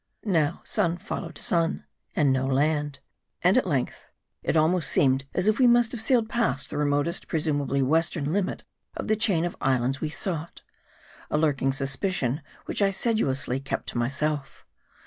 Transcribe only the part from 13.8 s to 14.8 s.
to myself.